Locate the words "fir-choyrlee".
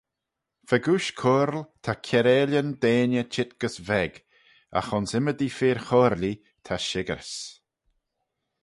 5.57-6.41